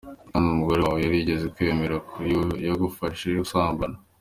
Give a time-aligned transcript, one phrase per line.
[0.29, 2.17] Kandi umugore wawe yarigeze kwemera ko
[2.67, 3.97] yagufashe usambana?.